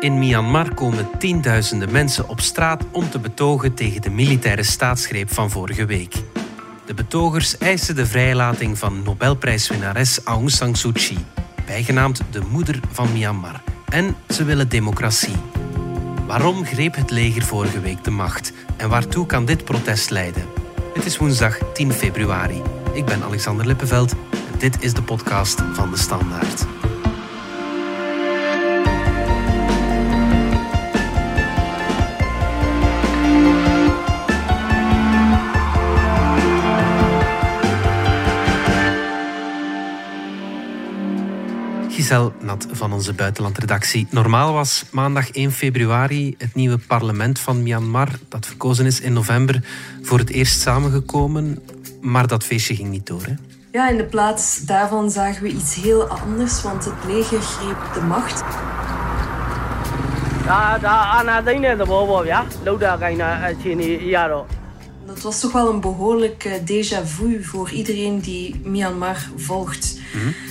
[0.00, 5.50] In Myanmar komen tienduizenden mensen op straat om te betogen tegen de militaire staatsgreep van
[5.50, 6.14] vorige week.
[6.86, 11.18] De betogers eisen de vrijlating van Nobelprijswinnares Aung San Suu Kyi,
[11.66, 13.62] bijgenaamd de moeder van Myanmar.
[13.88, 15.36] En ze willen democratie.
[16.26, 20.44] Waarom greep het leger vorige week de macht en waartoe kan dit protest leiden?
[20.94, 22.62] Het is woensdag 10 februari.
[22.92, 24.12] Ik ben Alexander Lippenveld
[24.52, 26.79] en dit is de podcast van de Standaard.
[42.00, 44.06] Giselle Nat van onze buitenlandredactie.
[44.10, 49.64] Normaal was maandag 1 februari het nieuwe parlement van Myanmar, dat verkozen is in november,
[50.02, 51.58] voor het eerst samengekomen.
[52.00, 53.32] Maar dat feestje ging niet door, hè?
[53.72, 58.00] Ja, in de plaats daarvan zagen we iets heel anders, want het leger greep de
[58.00, 58.44] macht.
[65.14, 69.98] Dat was toch wel een behoorlijk eh, déjà vu voor iedereen die Myanmar volgt.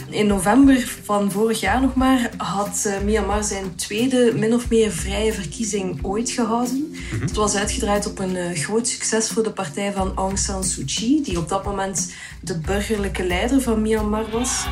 [0.10, 4.92] In november van vorig jaar nog maar had uh, Myanmar zijn tweede min of meer
[4.92, 6.96] vrije verkiezing ooit gehouden.
[7.20, 10.86] Het was uitgedraaid op een uh, groot succes voor de partij van Aung San Suu
[10.86, 14.66] Kyi, die op dat moment de burgerlijke leider van Myanmar was.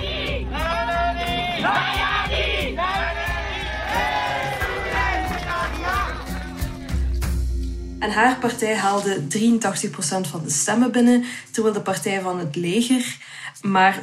[8.00, 13.18] En haar partij haalde 83% van de stemmen binnen, terwijl de partij van het leger
[13.62, 14.02] maar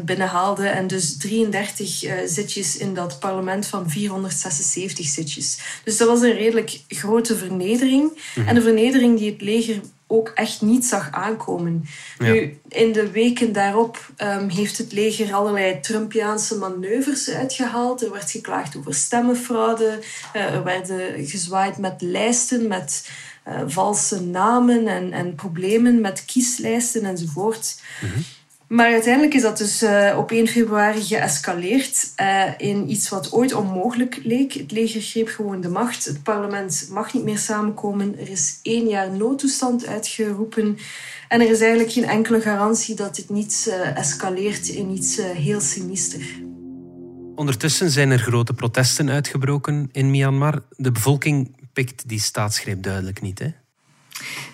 [0.00, 5.58] 5% binnenhaalde en dus 33 uh, zitjes in dat parlement van 476 zitjes.
[5.84, 8.02] Dus dat was een redelijk grote vernedering.
[8.02, 8.50] Mm-hmm.
[8.50, 9.80] En een vernedering die het leger
[10.12, 11.84] ook echt niet zag aankomen.
[12.18, 12.32] Ja.
[12.32, 18.02] Nu, in de weken daarop um, heeft het leger allerlei Trumpiaanse manoeuvres uitgehaald.
[18.02, 19.98] Er werd geklaagd over stemmenfraude.
[20.36, 23.10] Uh, er werden gezwaaid met lijsten, met
[23.48, 27.80] uh, valse namen en, en problemen met kieslijsten enzovoort.
[28.00, 28.24] Mm-hmm.
[28.72, 33.54] Maar uiteindelijk is dat dus uh, op 1 februari geëscaleerd uh, in iets wat ooit
[33.54, 34.52] onmogelijk leek.
[34.52, 36.04] Het leger greep gewoon de macht.
[36.04, 38.18] Het parlement mag niet meer samenkomen.
[38.18, 40.78] Er is één jaar noodtoestand uitgeroepen.
[41.28, 45.60] En er is eigenlijk geen enkele garantie dat dit niet uh, escaleert in iets heel
[45.60, 46.22] sinister.
[47.34, 50.62] Ondertussen zijn er grote protesten uitgebroken in Myanmar.
[50.76, 53.48] De bevolking pikt die staatsgreep duidelijk niet, hè?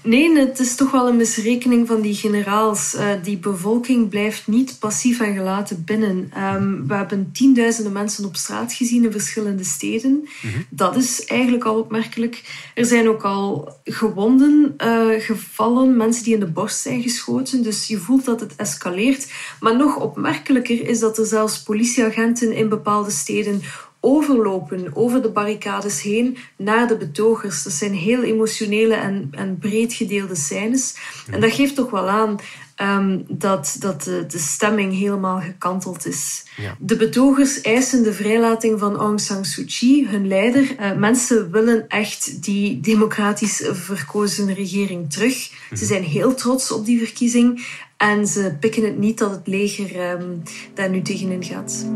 [0.02, 2.94] Nee, het is toch wel een misrekening van die generaals.
[2.94, 6.32] Uh, die bevolking blijft niet passief en gelaten binnen.
[6.36, 10.10] Um, we hebben tienduizenden mensen op straat gezien in verschillende steden.
[10.10, 10.66] Mm -hmm.
[10.70, 12.42] Dat is eigenlijk al opmerkelijk.
[12.74, 17.62] Er zijn ook al gewonden uh, gevallen, mensen die in de borst zijn geschoten.
[17.62, 19.32] Dus je voelt dat het escaleert.
[19.60, 23.62] Maar nog opmerkelijker is dat er zelfs politieagenten in bepaalde steden
[24.00, 27.62] overlopen over de barricades heen naar de betogers.
[27.62, 30.96] Dat zijn heel emotionele en, en breed gedeelde scènes.
[31.30, 32.38] En dat geeft toch wel aan
[32.82, 36.44] um, dat, dat de, de, stemming helemaal gekanteld is.
[36.56, 36.76] Ja.
[36.78, 40.76] De betogers eisen de vrijlating van Aung San Suu Kyi, hun leider.
[40.80, 45.34] Uh, mensen willen echt die democratisch verkozen regering terug.
[45.34, 45.84] Ze Mhm.
[45.84, 47.66] zijn heel trots op die verkiezing.
[47.96, 50.42] En ze pikken het niet dat het leger um,
[50.74, 51.86] daar nu tegenin gaat.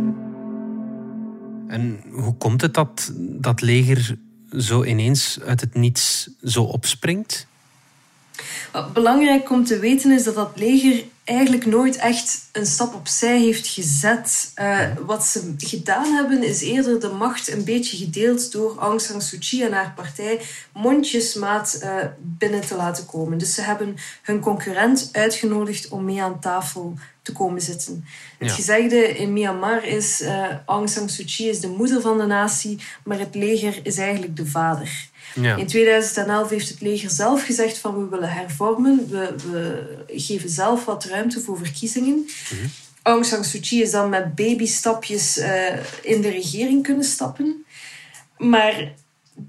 [1.72, 4.16] En hoe komt het dat dat leger
[4.58, 7.46] zo ineens uit het niets zo opspringt?
[8.72, 13.40] Wat belangrijk om te weten is dat dat leger eigenlijk nooit echt een stap opzij
[13.40, 14.52] heeft gezet.
[14.60, 19.22] Uh, wat ze gedaan hebben is eerder de macht een beetje gedeeld door Aung San
[19.22, 20.40] Suu Kyi en haar partij
[20.72, 23.38] mondjesmaat uh, binnen te laten komen.
[23.38, 28.04] Dus ze hebben hun concurrent uitgenodigd om mee aan tafel te komen zitten.
[28.38, 28.54] Het ja.
[28.54, 32.78] gezegde in Myanmar is uh, Aung San Suu Kyi is de moeder van de natie,
[33.04, 35.10] maar het leger is eigenlijk de vader.
[35.34, 35.56] Ja.
[35.56, 40.84] In 2011 heeft het leger zelf gezegd van we willen hervormen, we, we geven zelf
[40.84, 42.28] wat ruimte voor verkiezingen.
[42.50, 42.66] Mhm.
[43.02, 45.72] Aung San Suu Kyi is dan met babystapjes uh,
[46.02, 47.64] in de regering kunnen stappen.
[48.38, 48.92] Maar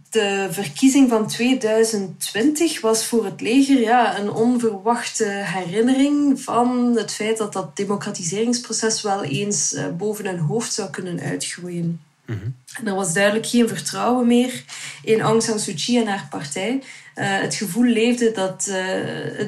[0.09, 7.37] de verkiezing van 2020 was voor het leger ja, een onverwachte herinnering van het feit
[7.37, 12.01] dat dat democratiseringsproces wel eens uh, boven hun hoofd zou kunnen uitgroeien.
[12.25, 12.55] Mm-hmm.
[12.73, 14.63] En er was duidelijk geen vertrouwen meer
[15.03, 16.83] in Aung San Suu Kyi en haar partij.
[17.15, 18.75] Uh, het gevoel leefde dat uh,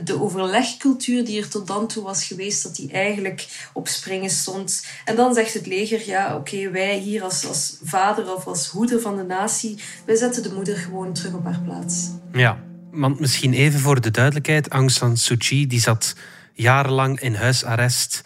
[0.04, 4.86] de overlegcultuur die er tot dan toe was geweest, dat die eigenlijk op springen stond.
[5.06, 9.02] En dan zegt het leger, ja oké, wij hier als, als vader of als hoeder
[9.02, 12.10] van de natie, wij zetten de moeder gewoon terug op haar plaats.
[12.34, 12.60] Ja,
[12.92, 16.16] want misschien even voor de duidelijkheid, Aung San Suu Kyi die zat
[16.54, 18.24] jarenlang in huisarrest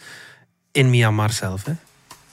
[0.71, 1.73] in Myanmar zelf, hè?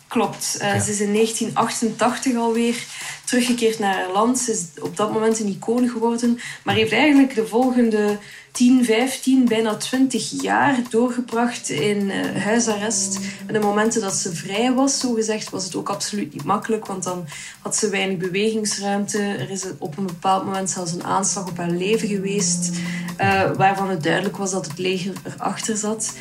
[0.08, 0.44] Klopt.
[0.44, 2.84] Ze is in 1988 alweer
[3.24, 4.38] teruggekeerd naar haar land.
[4.38, 8.18] Ze is op dat moment een icoon geworden, maar heeft eigenlijk de volgende
[8.56, 13.18] 10, 15, bijna 20 jaar doorgebracht in uh, huisarrest.
[13.46, 16.86] En de momenten dat ze vrij was, zo gezegd, was het ook absoluut niet makkelijk,
[16.86, 17.24] want dan
[17.60, 19.18] had ze weinig bewegingsruimte.
[19.18, 22.70] Er is op een bepaald moment zelfs een aanslag op haar leven geweest,
[23.20, 26.16] uh, waarvan het duidelijk was dat het leger erachter zat.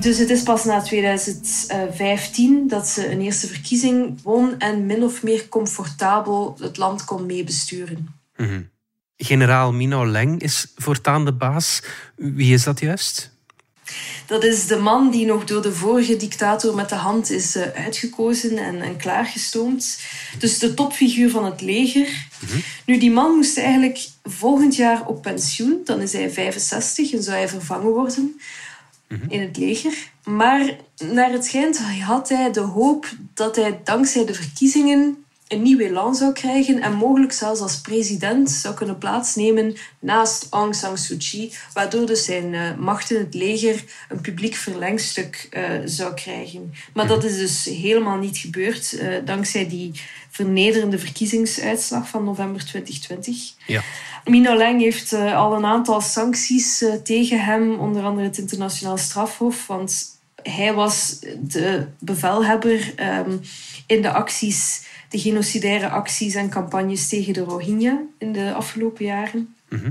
[0.00, 5.22] Dus het is pas na 2015 dat ze een eerste verkiezing won en min of
[5.22, 8.08] meer comfortabel het land kon meebesturen.
[8.36, 8.74] Mm
[9.16, 11.82] Generaal Mino Leng is voortaan de baas.
[12.14, 13.34] Wie is dat juist?
[14.26, 17.84] Dat is de man die nog door de vorige dictator met de hand is eh,
[17.84, 20.00] uitgekozen en, en klaargestoomd.
[20.38, 22.26] Dus de topfiguur van het leger.
[22.38, 22.58] Mhm.
[22.86, 25.80] Nu, die man moest eigenlijk volgend jaar op pensioen.
[25.84, 28.40] Dan is hij 65 en zou hij vervangen worden
[29.08, 29.30] mhm.
[29.30, 29.94] in het leger.
[30.24, 35.78] Maar naar het schijnt had hij de hoop dat hij dankzij de verkiezingen een nieuw
[35.78, 41.16] elan zou krijgen en mogelijk zelfs als president zou kunnen plaatsnemen naast Aung San Suu
[41.16, 46.72] Kyi, waardoor dus zijn uh, macht in het leger een publiek verlengstuk uh, zou krijgen.
[46.94, 49.92] Maar dat is dus helemaal niet gebeurd, uh, dankzij die
[50.30, 53.54] vernederende verkiezingsuitslag van november 2020.
[53.66, 53.82] Ja.
[54.24, 60.16] Mino Leng heeft al een aantal sancties tegen hem, onder andere het internationaal strafhof, want
[60.42, 62.94] hij was de bevelhebber
[63.26, 63.40] um,
[63.86, 64.84] in de acties
[65.16, 69.54] de genocidaire acties en campagnes tegen de Rohingya in de afgelopen jaren.
[69.68, 69.90] Mhm.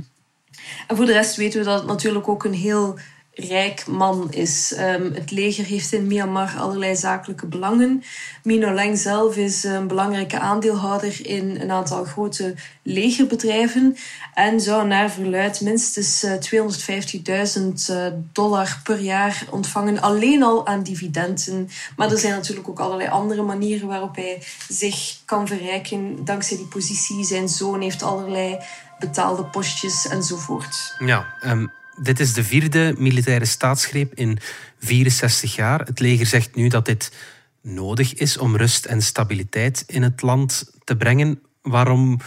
[0.87, 2.97] En voor de rest weten we dat het natuurlijk ook een heel
[3.35, 4.73] rijk man is.
[4.73, 8.03] Ehm, het leger heeft in Myanmar allerlei zakelijke belangen.
[8.43, 13.97] Mino Leng zelf is een belangrijke aandeelhouder in een aantal grote legerbedrijven
[14.33, 21.69] en zou naar verluid minstens 250.000 eh, dollar per jaar ontvangen, alleen al aan dividenden.
[21.95, 26.65] Maar er zijn natuurlijk ook allerlei andere manieren waarop hij zich kan verrijken dankzij die
[26.65, 27.23] positie.
[27.23, 28.57] Zijn zoon heeft allerlei
[28.99, 30.95] betaalde postjes enzovoort.
[30.99, 34.39] Ja, um dit is de vierde militaire staatsgreep in
[34.79, 35.79] 64 jaar.
[35.79, 37.11] Het leger zegt nu dat dit
[37.61, 41.41] nodig is om rust en stabiliteit in het land te brengen.
[41.61, 42.19] Waarom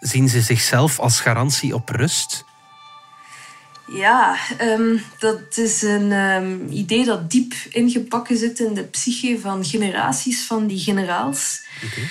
[0.00, 2.44] zien ze zichzelf als garantie op rust?
[3.86, 9.64] Ja, um, dat is een um, idee dat diep ingebakken zit in de psyche van
[9.64, 11.62] generaties van die generaals.
[11.84, 12.10] Okay.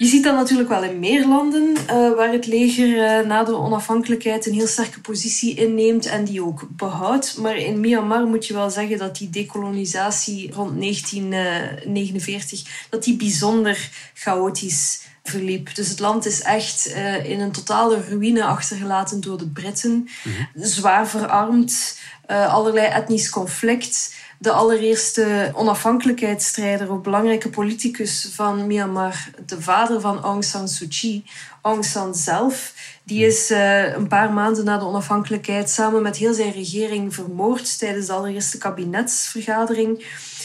[0.00, 1.76] Je ziet dat natuurlijk wel in meer landen, uh,
[2.16, 6.66] waar het leger uh, na de onafhankelijkheid een heel sterke positie inneemt en die ook
[6.68, 7.36] behoudt.
[7.38, 13.90] Maar in Myanmar moet je wel zeggen dat die dekolonisatie rond 1949 dat die bijzonder
[14.14, 15.74] chaotisch verliep.
[15.74, 19.92] Dus het land is echt uh, in een totale ruïne achtergelaten door de Britten.
[19.92, 20.64] Mm -hmm.
[20.64, 30.00] Zwaar verarmd, allerlei etnisch conflict de allereerste onafhankelijkheidsstrijder of belangrijke politicus van Myanmar, de vader
[30.00, 31.24] van Aung San Suu Kyi,
[31.62, 36.34] Aung San zelf, die is uh, een paar maanden na de onafhankelijkheid samen met heel
[36.34, 39.90] zijn regering vermoord tijdens de allereerste kabinetsvergadering.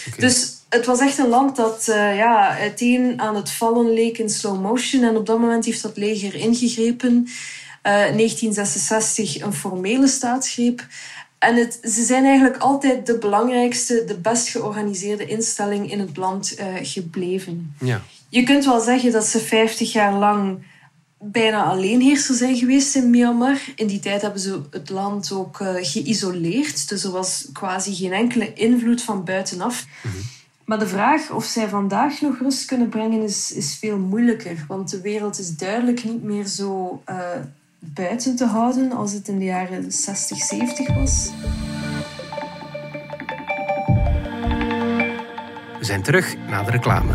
[0.08, 0.20] Okay.
[0.20, 4.30] Dus het was echt een land dat uh, ja, uiteen aan het vallen leek in
[4.30, 5.04] slow motion.
[5.04, 7.14] En op dat moment heeft dat leger ingegrepen.
[7.14, 7.32] Uh,
[7.84, 10.86] 1966 een formele staatsgreep.
[11.38, 16.60] En het, ze zijn eigenlijk altijd de belangrijkste, de best georganiseerde instelling in het land
[16.60, 17.76] uh, gebleven.
[17.80, 18.02] Ja.
[18.30, 20.64] Je kunt wel zeggen dat ze 50 jaar lang
[21.18, 23.62] bijna alleenheerser zijn geweest in Myanmar.
[23.76, 26.90] In die tijd hebben ze het land ook uh, geïsoleerd.
[26.90, 29.86] Dus er was quasi geen enkele invloed van buitenaf.
[30.04, 30.22] Mm -hmm.
[30.66, 34.66] Maar de vraag of zij vandaag nog rust kunnen brengen is, is veel moeilijker.
[34.68, 37.18] Want de wereld is duidelijk niet meer zo uh,
[37.94, 41.30] buiten te houden als het in de jaren 60, 70 was.
[45.80, 47.14] We zijn terug na de reclame.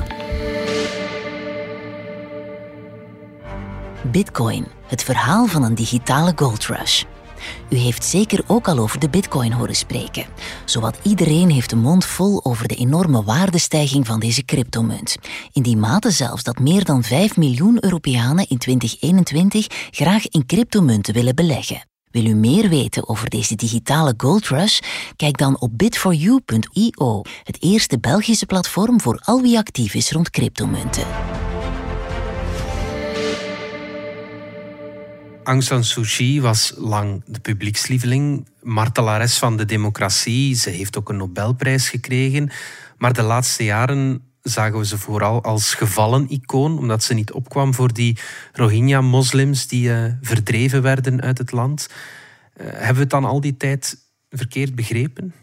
[4.03, 7.05] Bitcoin, het verhaal van een digitale gold rush.
[7.69, 10.27] U heeft zeker ook al over de bitcoin horen spreken.
[10.65, 15.17] Zowat iedereen heeft de mond vol over de enorme waardestijging van deze cryptomunt.
[15.53, 21.15] In die mate zelfs dat meer dan 5 miljoen Europeanen in 2021 graag in cryptomunten
[21.15, 21.89] willen beleggen.
[22.11, 24.79] Wil u meer weten over deze digitale gold rush?
[25.17, 31.07] Kijk dan op bit4u.io, het eerste Belgische platform voor al wie actief is rond cryptomunten.
[35.45, 40.55] Aung San Suu Kyi was lang de publiekslieveling, martelares van de democratie.
[40.55, 42.51] Ze heeft ook een Nobelprijs gekregen.
[42.99, 47.75] Maar de laatste jaren zagen we ze vooral als gevallen icoon, omdat ze niet opkwam
[47.75, 48.19] voor die
[48.53, 51.89] Rohingya-moslims die uh, verdreven werden uit het land.
[52.61, 53.97] Uh, hebben we het dan al die tijd
[54.31, 55.35] verkeerd begrepen?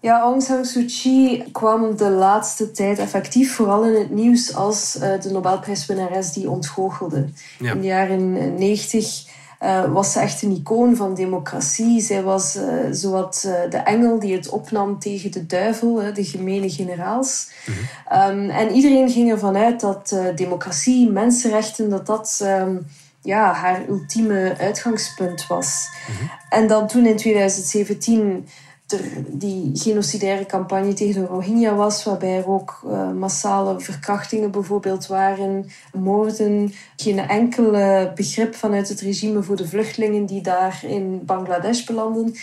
[0.00, 4.96] Ja, Aung San Suu Kyi kwam de laatste tijd effectief vooral in het nieuws als
[4.96, 7.28] uh, de Nobelprijswinnares die ontgoochelde.
[7.58, 9.26] In de jaren 90
[9.62, 12.00] uh, was ze echt een icoon van democratie.
[12.00, 16.70] Zij was uh, zowat uh, de engel die het opnam tegen de duivel, de gemene
[16.70, 17.50] generaals.
[17.66, 17.74] Mm
[18.12, 22.86] um, en iedereen ging ervan uit dat democratie, mensenrechten, dat dat um,
[23.22, 25.88] ja, haar ultieme uitgangspunt was.
[26.08, 26.30] Mm -hmm.
[26.48, 28.48] En dan toen in 2017
[28.92, 35.06] er die genocidaire campagne tegen de Rohingya was, waarbij er ook uh, massale verkrachtingen bijvoorbeeld
[35.06, 41.84] waren, moorden, geen enkele begrip vanuit het regime voor de vluchtelingen die daar in Bangladesh
[41.84, 42.34] belanden.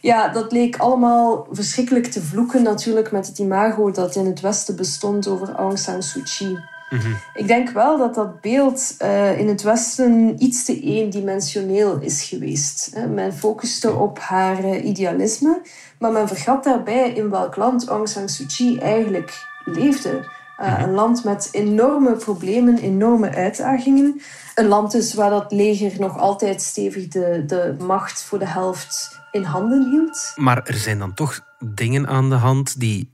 [0.00, 4.76] Ja, dat leek allemaal verschrikkelijk te vloeken natuurlijk met het imago dat in het Westen
[4.76, 6.73] bestond over Aung San Suu Kyi.
[6.90, 7.12] Mhm.
[7.34, 12.92] Ik denk wel dat dat beeld uh, in het Westen iets te eendimensioneel is geweest.
[13.08, 15.60] Men focuste op haar uh, idealisme,
[15.98, 20.32] maar men vergat daarbij in welk land Aung San Suu Kyi eigenlijk leefde.
[20.60, 24.20] Uh, een land met enorme problemen, enorme uitdagingen.
[24.54, 29.20] Een land dus waar dat leger nog altijd stevig de, de macht voor de helft
[29.32, 30.32] in handen hield.
[30.36, 33.13] Maar er zijn dan toch dingen aan de hand die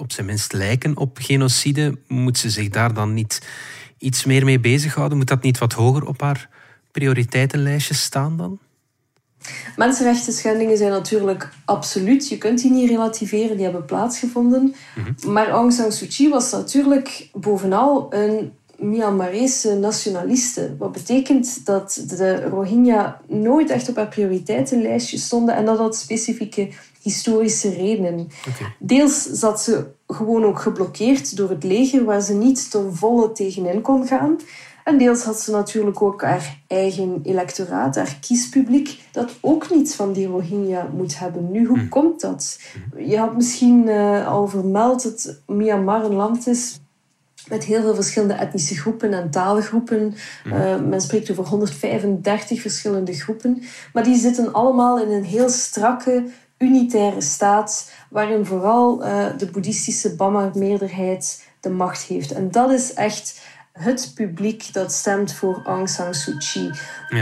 [0.00, 1.98] op zijn minst lijken op genocide.
[2.06, 3.42] Moet ze zich daar dan niet
[3.98, 5.18] iets meer mee bezighouden?
[5.18, 6.48] Moet dat niet wat hoger op haar
[6.92, 8.58] prioriteitenlijstje staan dan?
[9.76, 12.28] Mensenrechten schendingen zijn natuurlijk absoluut.
[12.28, 14.74] Je kunt die niet relativeren, die hebben plaatsgevonden.
[14.94, 15.32] Mhm.
[15.32, 20.74] Maar Aung San Suu Kyi was natuurlijk bovenal een Myanmarese nationaliste.
[20.78, 26.68] Wat betekent dat de Rohingya nooit echt op haar prioriteitenlijstje stonden en dat had specifieke
[27.02, 28.28] historische redenen.
[28.78, 33.80] Deels zat ze gewoon ook geblokkeerd door het leger, waar ze niet ten volle tegenin
[33.80, 34.38] kon gaan.
[34.84, 40.12] En deels had ze natuurlijk ook haar eigen electoraat, haar kiespubliek, dat ook niets van
[40.12, 41.50] die Rohingya moet hebben.
[41.50, 41.88] Nu, hoe hm.
[41.88, 42.60] komt dat?
[42.96, 46.80] Je had misschien uh, al vermeld dat Myanmar een land is
[47.48, 50.14] met heel veel verschillende etnische groepen en taalgroepen.
[50.46, 53.62] Uh, men spreekt over 135 verschillende groepen.
[53.92, 56.24] Maar die zitten allemaal in een heel strakke,
[56.60, 62.32] unitaire staat, waarin vooral uh, de boeddhistische Bama-meerderheid de macht heeft.
[62.32, 63.40] En dat is echt
[63.72, 66.70] het publiek dat stemt voor Aung San Suu Kyi.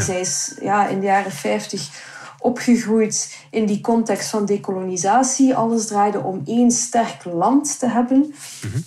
[0.00, 2.07] Zij is ja, in de jaren 50
[2.38, 5.54] opgegroeid in die context van dekolonisatie.
[5.54, 8.35] Alles draaide om één sterk land te hebben.
[8.64, 8.85] Mm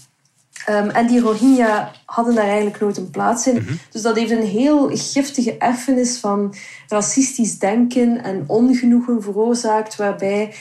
[0.71, 3.55] Um, en die Rohingya hadden daar eigenlijk nooit een plaats in.
[3.55, 3.73] Mhm.
[3.91, 6.53] Dus dat heeft een heel giftige erfenis van
[6.87, 10.53] racistisch denken en ongenoegen veroorzaakt, waarbij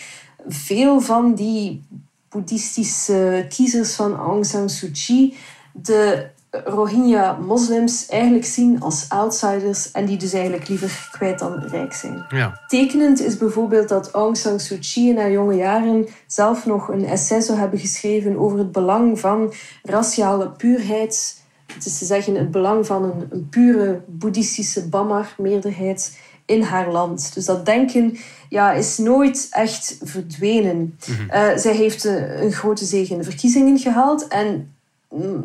[0.48, 1.82] veel van die
[2.28, 5.34] boeddhistische kiezers van Aung San Suu Kyi
[5.72, 12.24] de Rohingya-moslims eigenlijk zien als outsiders en die dus eigenlijk liever kwijt dan rijk zijn.
[12.28, 12.60] Ja.
[12.66, 17.04] Tekenend is bijvoorbeeld dat Aung San Suu Kyi in haar jonge jaren zelf nog een
[17.04, 19.52] essay zou hebben geschreven over het belang van
[19.82, 21.42] raciale puurheid.
[21.74, 27.34] Het is te zeggen het belang van een, een pure boeddhistische Bamar-meerderheid in haar land.
[27.34, 30.78] Dus dat denken ja, is nooit echt verdwenen.
[30.78, 34.74] Mm zij heeft een, een grote zege in de verkiezingen gehaald en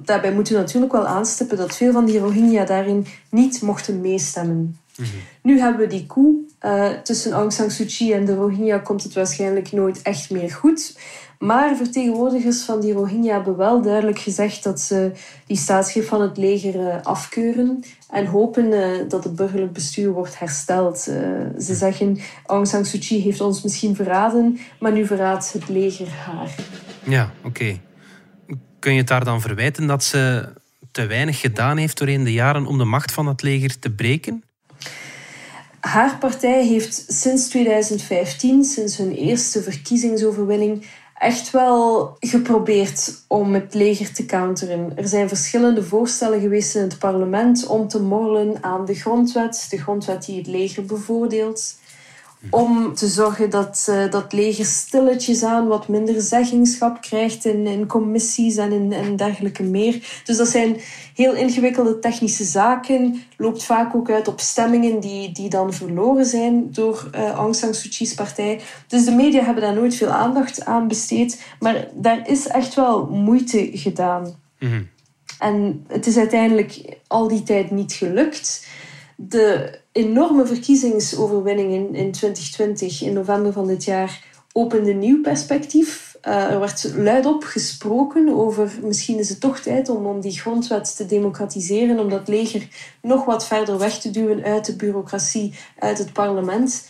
[0.04, 4.80] daarbij moeten we natuurlijk wel aanstippen dat veel van die Rohingya daarin niet mochten meestemmen.
[4.98, 5.10] Mhm.
[5.42, 6.44] Nu hebben we die koe.
[6.62, 10.52] Uh, tussen Aung San Suu Kyi en de Rohingya komt het waarschijnlijk nooit echt meer
[10.52, 10.98] goed.
[11.40, 15.12] Maar vertegenwoordigers van die Rohingya hebben wel duidelijk gezegd dat ze
[15.48, 20.40] die staatsgreep van het leger uh, afkeuren en hopen uh, dat het burgerlijk bestuur wordt
[20.40, 21.00] hersteld.
[21.00, 21.74] ze mhm.
[21.74, 26.56] zeggen Aung San Suu Kyi heeft ons misschien verraden, maar nu verraadt het leger haar.
[27.04, 27.80] Ja, oké.
[28.86, 30.50] Kun je het daar dan verwijten dat ze
[30.92, 34.44] te weinig gedaan heeft doorheen de jaren om de macht van het leger te breken?
[35.80, 40.86] Haar partij heeft sinds 2015, sinds hun eerste verkiezingsoverwinning,
[41.18, 44.98] echt wel geprobeerd om het leger te counteren.
[44.98, 49.78] Er zijn verschillende voorstellen geweest in het parlement om te morrelen aan de grondwet, de
[49.78, 51.76] grondwet die het leger bevoordeelt
[52.50, 57.88] om te zorgen dat uh, dat leger stilletjes aan wat minder zeggingschap krijgt in, in
[57.88, 60.22] commissies en in, en dergelijke meer.
[60.24, 60.78] Dus dat zijn
[61.16, 63.22] heel ingewikkelde technische zaken.
[63.38, 67.74] Loopt vaak ook uit op stemmingen die, die dan verloren zijn door uh, Aung San
[67.74, 68.62] Suu Kyi's partij.
[68.88, 71.44] Dus de media hebben daar nooit veel aandacht aan besteed.
[71.60, 74.36] Maar daar is echt wel moeite gedaan.
[74.60, 74.82] Mhm.
[75.40, 78.68] En het is uiteindelijk al die tijd niet gelukt.
[79.16, 84.24] De enorme verkiezingsoverwinning in, in 2020, in november van dit jaar,
[84.58, 86.16] opende nieuw perspectief.
[86.28, 90.96] Uh, er werd luidop gesproken over misschien is het toch tijd om, om die grondwet
[90.96, 92.68] te democratiseren, om dat leger
[93.02, 96.88] nog wat verder weg te duwen uit de bureaucratie, uit het parlement.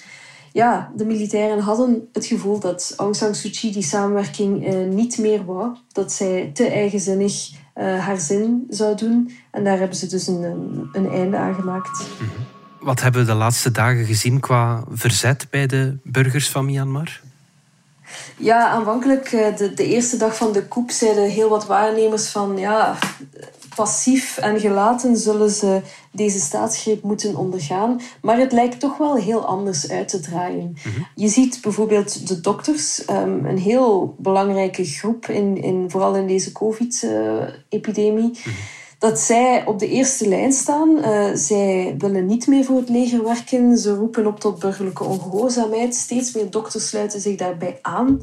[0.52, 5.18] ja, de militairen hadden het gevoel dat Aung San Suu Kyi die samenwerking uh, niet
[5.18, 5.76] meer wou.
[5.92, 9.38] Dat zij te eigenzinnig uh, haar zin zou doen.
[9.52, 12.08] En daar hebben ze dus een, een, einde aan gemaakt.
[12.20, 12.30] Mhm.
[12.80, 17.22] Wat hebben we de laatste dagen gezien qua verzet bij de burgers van Myanmar?
[18.38, 22.58] Ja, aanvankelijk, eh, de, de eerste dag van de koep, zeiden heel wat waarnemers van
[22.58, 22.98] ja,
[23.76, 28.02] passief en gelaten zullen ze deze staatsgreep moeten ondergaan.
[28.22, 30.76] Maar het lijkt toch wel heel anders uit te draaien.
[30.84, 31.02] Mhm.
[31.16, 36.52] Je ziet bijvoorbeeld de dokters, ehm, een heel belangrijke groep, in, in, vooral in deze
[36.52, 38.30] COVID-epidemie.
[38.30, 38.50] Mhm.
[39.00, 40.98] Dat zij op de eerste lijn staan.
[40.98, 43.78] Uh, zij willen niet meer voor het leger werken.
[43.78, 45.96] Ze roepen op tot burgerlijke ongehoorzaamheid.
[45.96, 48.20] Steeds meer dokters sluiten zich daarbij aan.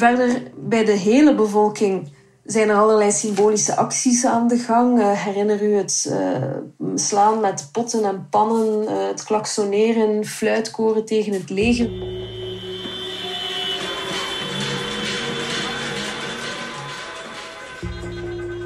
[0.00, 2.12] Verder, bij de hele bevolking
[2.44, 4.98] zijn er allerlei symbolische acties aan de gang.
[4.98, 11.32] Uh, herinner u het uh, slaan met potten en pannen, uh, het klaksoneren, fluitkoren tegen
[11.32, 11.88] het leger.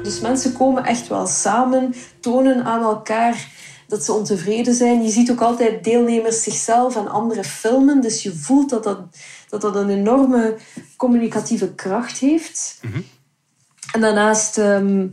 [0.03, 3.47] Dus mensen komen echt wel samen, tonen aan elkaar
[3.87, 5.03] dat ze ontevreden zijn.
[5.03, 8.01] Je ziet ook altijd deelnemers zichzelf en anderen filmen.
[8.01, 8.99] Dus je voelt dat dat,
[9.49, 10.55] dat, dat een enorme
[10.97, 12.79] communicatieve kracht heeft.
[12.81, 13.01] Mhm.
[13.93, 15.09] En daarnaast um,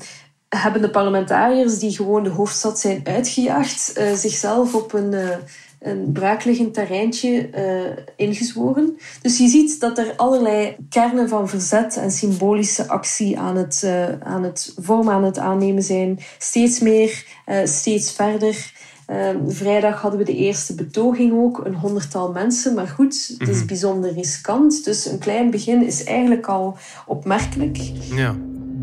[0.48, 5.36] hebben de parlementariërs die gewoon de hoofdstad zijn uitgejaagd, uh, zichzelf op een, uh,
[5.82, 8.98] een braakliggend terreintje uh, ingezworen.
[9.22, 13.86] Dus je ziet dat er allerlei kernen van verzet en symbolische actie aan het,
[14.22, 16.18] aan het vormen, aan het aannemen zijn.
[16.38, 17.24] Steeds meer,
[17.64, 18.72] steeds verder.
[19.06, 22.74] Ehm, vrijdag hadden we de eerste betoging ook, een honderdtal mensen.
[22.74, 23.66] Maar goed, het is mhm.
[23.66, 24.84] bijzonder riskant.
[24.84, 27.76] Dus een klein begin is eigenlijk al opmerkelijk.
[28.14, 28.36] Ja,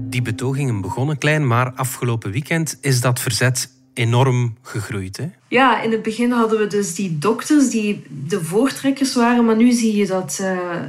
[0.10, 5.18] die betogingen begonnen klein, maar afgelopen weekend is dat verzet enorm gegroeid.
[5.18, 5.30] Hè?
[5.48, 9.72] Ja, in het begin hadden we dus die dokters die de voortrekkers waren, maar nu
[9.72, 10.40] zie je dat.
[10.42, 10.82] Uh,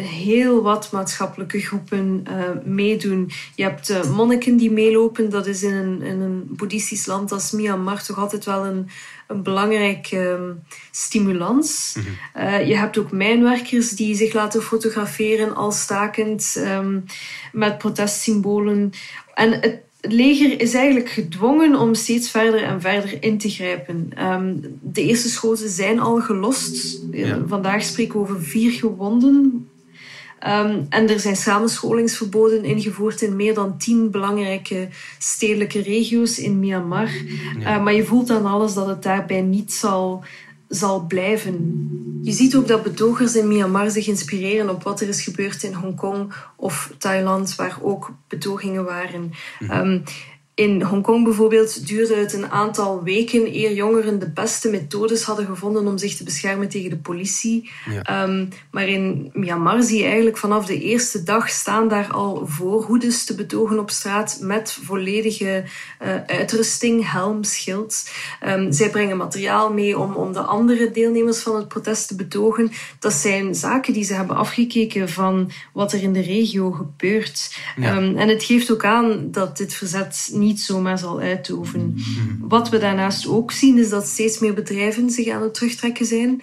[0.00, 3.30] heel wat maatschappelijke groepen uh, meedoen.
[3.54, 5.30] Je hebt uh, monniken die meelopen.
[5.30, 8.88] Dat is in een, in een boeddhistisch land als Myanmar toch altijd wel een,
[9.26, 11.96] een belangrijke uh, stimulans.
[11.96, 12.66] Mhm.
[12.66, 17.04] je hebt ook mijnwerkers die zich laten fotograferen als stakend um,
[17.52, 18.92] met protestsymbolen.
[19.34, 24.10] En het het leger is eigenlijk gedwongen om steeds verder en verder in te grijpen.
[24.22, 27.00] Um, de eerste schoten zijn al gelost.
[27.10, 27.42] Ja.
[27.46, 29.68] Vandaag spreken we over vier gewonden.
[30.46, 34.88] Um, en er zijn samenscholingsverboden ingevoerd in meer dan tien belangrijke
[35.18, 37.10] stedelijke regio's in Myanmar.
[37.58, 37.76] Ja.
[37.76, 40.24] Uh, maar je voelt aan alles dat het daarbij niet zal,
[40.68, 41.88] zal blijven.
[42.22, 45.72] Je ziet ook dat betogers in Myanmar zich inspireren op wat er is gebeurd in
[45.72, 49.20] Hongkong of Thailand, waar ook betogingen waren.
[49.20, 49.78] Mm -hmm.
[49.78, 50.02] um,
[50.56, 55.86] in Hongkong bijvoorbeeld duurde het een aantal weken eer jongeren de beste methodes hadden gevonden
[55.86, 57.70] om zich te beschermen tegen de politie.
[57.90, 58.22] Ja.
[58.22, 63.24] Um, maar in Myanmar zie je eigenlijk vanaf de eerste dag staan daar al voorhoedes
[63.24, 65.64] te betogen op straat met volledige
[66.02, 68.10] uh, uitrusting, helm, schild.
[68.46, 72.70] Um, zij brengen materiaal mee om, om de andere deelnemers van het protest te betogen.
[72.98, 77.56] Dat zijn zaken die ze hebben afgekeken van wat er in de regio gebeurt.
[77.76, 77.96] Ja.
[77.96, 81.94] Um, en het geeft ook aan dat dit verzet niet niet zomaar zal uitoefenen.
[81.96, 82.48] Mhm.
[82.48, 86.42] Wat we daarnaast ook zien, is dat steeds meer bedrijven zich aan het terugtrekken zijn.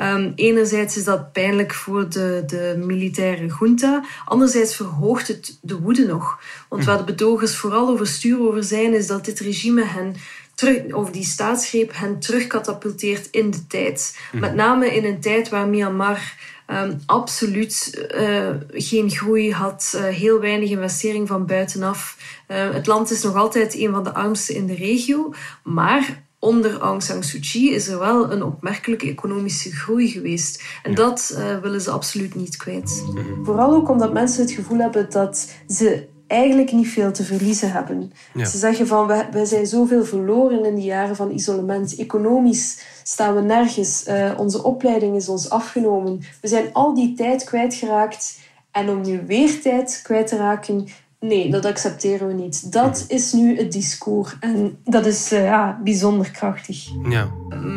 [0.00, 4.04] Um, enerzijds is dat pijnlijk voor de, de militaire junta.
[4.24, 6.40] Anderzijds verhoogt het de woede nog.
[6.68, 6.90] Want mhm.
[6.90, 10.14] waar de betogers vooral over stuur over zijn, is dat dit regime hen
[10.54, 14.18] terug, of die staatsgreep hen terugkatapulteert in de tijd.
[14.32, 14.40] Mhm.
[14.40, 16.34] Met name in een tijd waar Myanmar
[16.66, 22.16] um, absoluut uh, geen groei had, uh, heel weinig investering van buitenaf.
[22.48, 26.78] Uh, het land is nog altijd een van de armste in de regio, maar onder
[26.78, 30.62] Aung San Suu Kyi is er wel een opmerkelijke economische groei geweest.
[30.82, 30.96] En ja.
[30.96, 33.04] dat willen ze absoluut niet kwijt.
[33.42, 38.12] Vooral ook omdat mensen het gevoel hebben dat ze eigenlijk niet veel te verliezen hebben.
[38.34, 38.44] Ja.
[38.44, 41.96] Ze zeggen van, we, we zijn zoveel verloren in die jaren van isolement.
[41.96, 44.04] Economisch staan we nergens.
[44.08, 46.20] Uh, onze opleiding is ons afgenomen.
[46.40, 48.38] We zijn al die tijd kwijtgeraakt.
[48.70, 50.86] En om nu weer tijd kwijt te raken,
[51.20, 52.72] nee, dat accepteren we niet.
[52.72, 54.36] Dat is nu het discours.
[54.40, 56.88] En dat is uh, ja, bijzonder krachtig.
[57.08, 57.30] Ja.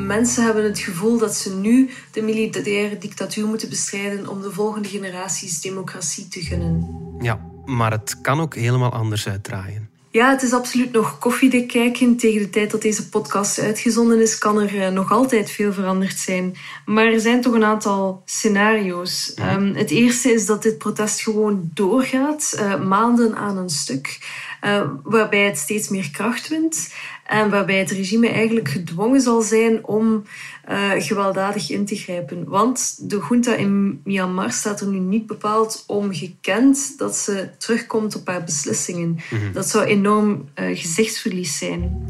[0.06, 4.88] Mensen hebben het gevoel dat ze nu de militaire dictatuur moeten bestrijden om de volgende
[4.88, 6.88] generaties democratie te gunnen.
[7.20, 9.90] Ja, maar het kan ook helemaal anders uitdraaien.
[10.18, 12.18] Ja, het is absoluut nog koffiedik kijken.
[12.18, 16.18] Tegen de tijd dat deze podcast uitgezonden is, kan er eh, nog altijd veel veranderd
[16.18, 16.56] zijn.
[16.86, 19.34] Maar er zijn toch een aantal scenario's.
[19.34, 24.20] Ehm, het eerste is dat dit protest gewoon doorgaat, uh, maanden aan een stuk,
[24.66, 26.94] uh, waarbij het steeds meer kracht wint.
[27.26, 30.24] En waarbij het regime eigenlijk gedwongen zal zijn om
[30.70, 32.50] uh, gewelddadig in te grijpen.
[32.50, 38.16] Want de junta in Myanmar staat er nu niet bepaald om gekend dat ze terugkomt
[38.16, 39.20] op haar beslissingen.
[39.30, 39.52] Mhm.
[39.54, 42.08] Dat zou enorm uh, gezichtsverlies zijn.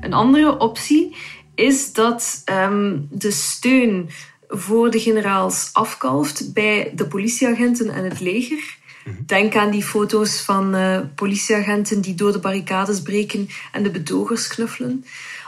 [0.00, 1.16] Een andere optie
[1.54, 4.10] is dat um, de steun
[4.48, 8.78] voor de generaals afkalft bij de politieagenten en het leger.
[9.26, 14.46] Denk aan die foto's van uh, politieagenten die door de barricades breken en de betogers
[14.46, 15.04] knuffelen.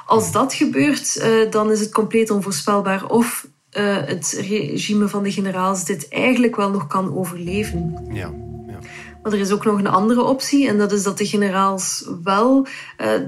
[0.06, 3.46] Als dat gebeurt, uh, dan is het compleet onvoorspelbaar of
[3.78, 8.06] uh, het regime van de generaals dit eigenlijk wel nog kan overleven.
[8.12, 8.32] Ja.
[8.66, 8.78] ja.
[9.22, 12.66] Maar er is ook nog een andere optie en dat is dat de generaals wel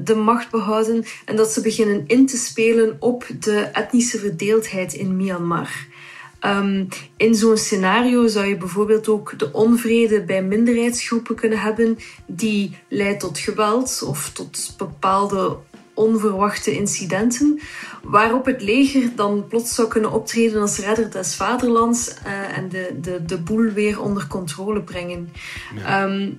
[0.05, 5.17] de macht behouden en dat ze beginnen in te spelen op de etnische verdeeldheid in
[5.17, 5.87] Myanmar.
[6.47, 12.77] Um, in zo'n scenario zou je bijvoorbeeld ook de onvrede bij minderheidsgroepen kunnen hebben, die
[12.89, 15.57] leidt tot geweld of tot bepaalde
[15.95, 17.61] onverwachte incidenten,
[18.03, 22.97] waarop het leger dan plots zou kunnen optreden als redder des vaderlands uh, en de,
[23.01, 25.33] de, de boel weer onder controle brengen.
[25.77, 26.05] Ja.
[26.05, 26.39] Um,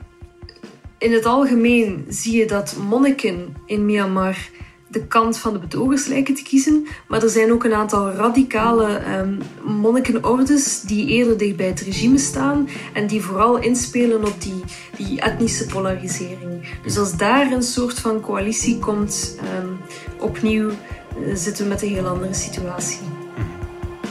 [0.97, 4.49] in het algemeen zie je dat monniken in Myanmar
[4.95, 6.87] de kant van de betogers lijken te kiezen.
[7.07, 12.17] Maar er zijn ook een aantal radicale um, monnikenordes die eerder dicht bij het regime
[12.17, 14.63] staan en die vooral inspelen op die,
[14.97, 16.79] die etnische polarisering.
[16.83, 19.77] Dus als daar een soort van coalitie komt, um,
[20.19, 22.99] opnieuw uh, zitten we met een heel andere situatie.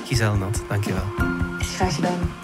[0.05, 1.05] Giselle Nat, dankjewel.
[1.59, 2.43] Graag gedaan.